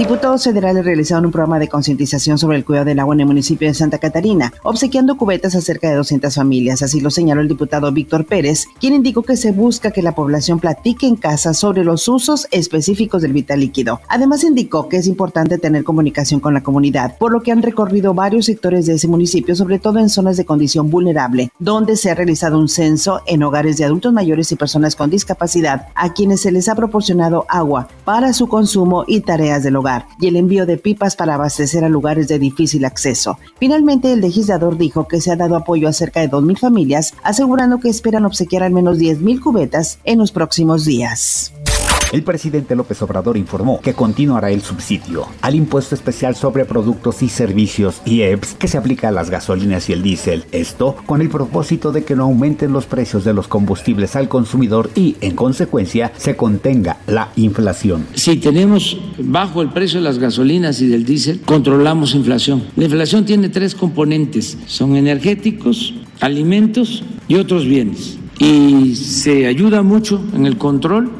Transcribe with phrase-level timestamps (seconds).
[0.00, 3.68] Diputados federales realizaron un programa de concientización sobre el cuidado del agua en el municipio
[3.68, 6.80] de Santa Catarina, obsequiando cubetas a cerca de 200 familias.
[6.80, 10.58] Así lo señaló el diputado Víctor Pérez, quien indicó que se busca que la población
[10.58, 14.00] platique en casa sobre los usos específicos del vital líquido.
[14.08, 18.14] Además indicó que es importante tener comunicación con la comunidad, por lo que han recorrido
[18.14, 22.14] varios sectores de ese municipio, sobre todo en zonas de condición vulnerable, donde se ha
[22.14, 26.52] realizado un censo en hogares de adultos mayores y personas con discapacidad, a quienes se
[26.52, 29.89] les ha proporcionado agua para su consumo y tareas del hogar
[30.20, 33.38] y el envío de pipas para abastecer a lugares de difícil acceso.
[33.58, 37.78] Finalmente, el legislador dijo que se ha dado apoyo a cerca de 2.000 familias, asegurando
[37.80, 41.52] que esperan obsequiar al menos 10.000 cubetas en los próximos días.
[42.12, 47.28] El presidente López Obrador informó que continuará el subsidio al impuesto especial sobre productos y
[47.28, 50.44] servicios IEPS que se aplica a las gasolinas y el diésel.
[50.50, 54.90] Esto con el propósito de que no aumenten los precios de los combustibles al consumidor
[54.96, 58.06] y, en consecuencia, se contenga la inflación.
[58.14, 62.64] Si tenemos bajo el precio de las gasolinas y del diésel, controlamos inflación.
[62.74, 68.18] La inflación tiene tres componentes, son energéticos, alimentos y otros bienes.
[68.40, 71.19] Y se ayuda mucho en el control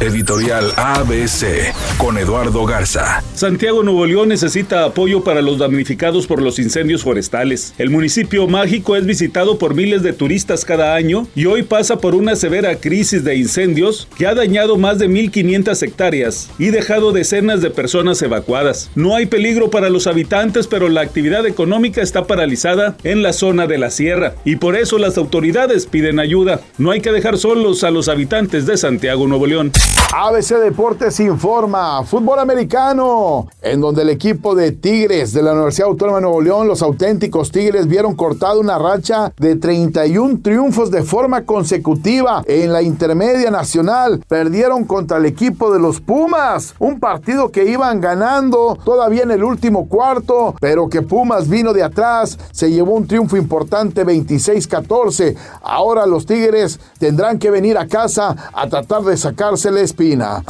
[0.00, 3.22] Editorial ABC con Eduardo Garza.
[3.34, 7.72] Santiago Nuevo León necesita apoyo para los damnificados por los incendios forestales.
[7.78, 12.14] El municipio mágico es visitado por miles de turistas cada año y hoy pasa por
[12.14, 17.62] una severa crisis de incendios que ha dañado más de 1.500 hectáreas y dejado decenas
[17.62, 18.90] de personas evacuadas.
[18.94, 23.66] No hay peligro para los habitantes, pero la actividad económica está paralizada en la zona
[23.66, 26.60] de la sierra y por eso las autoridades piden ayuda.
[26.76, 29.72] No hay que dejar solos a los habitantes de Santiago Nuevo León.
[30.14, 36.18] ABC Deportes informa, fútbol americano, en donde el equipo de Tigres de la Universidad Autónoma
[36.18, 41.44] de Nuevo León, los auténticos Tigres, vieron cortada una racha de 31 triunfos de forma
[41.44, 44.22] consecutiva en la intermedia nacional.
[44.28, 49.42] Perdieron contra el equipo de los Pumas, un partido que iban ganando todavía en el
[49.42, 55.36] último cuarto, pero que Pumas vino de atrás, se llevó un triunfo importante 26-14.
[55.62, 60.44] Ahora los Tigres tendrán que venir a casa a tratar de sacarse la espina.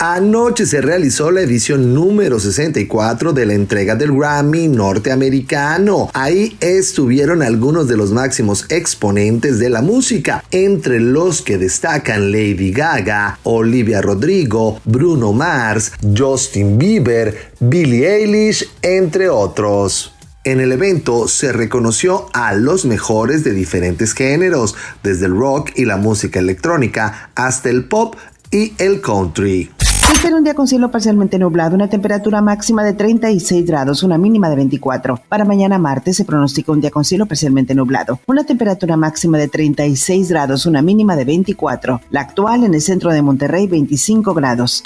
[0.00, 6.10] Anoche se realizó la edición número 64 de la entrega del Grammy norteamericano.
[6.14, 12.72] Ahí estuvieron algunos de los máximos exponentes de la música, entre los que destacan Lady
[12.72, 20.14] Gaga, Olivia Rodrigo, Bruno Mars, Justin Bieber, Billie Eilish, entre otros.
[20.44, 25.84] En el evento se reconoció a los mejores de diferentes géneros, desde el rock y
[25.84, 28.16] la música electrónica hasta el pop
[28.50, 29.70] y el country.
[30.12, 34.50] espera un día con cielo parcialmente nublado, una temperatura máxima de 36 grados, una mínima
[34.50, 35.22] de 24.
[35.28, 39.46] Para mañana martes se pronostica un día con cielo parcialmente nublado, una temperatura máxima de
[39.46, 42.00] 36 grados, una mínima de 24.
[42.10, 44.82] La actual en el centro de Monterrey, 25 grados.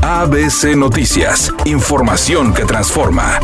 [0.00, 3.38] ABC Noticias, información que transforma.